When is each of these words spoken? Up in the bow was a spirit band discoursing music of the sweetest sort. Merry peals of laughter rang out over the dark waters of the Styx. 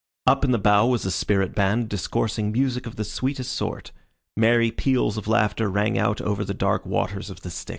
Up 0.25 0.43
in 0.43 0.49
the 0.49 0.57
bow 0.57 0.87
was 0.87 1.05
a 1.05 1.11
spirit 1.11 1.53
band 1.53 1.87
discoursing 1.87 2.51
music 2.51 2.87
of 2.87 2.95
the 2.95 3.03
sweetest 3.03 3.53
sort. 3.53 3.91
Merry 4.35 4.71
peals 4.71 5.15
of 5.15 5.27
laughter 5.27 5.69
rang 5.69 5.95
out 5.95 6.19
over 6.21 6.43
the 6.43 6.55
dark 6.55 6.87
waters 6.87 7.29
of 7.29 7.41
the 7.41 7.51
Styx. 7.51 7.69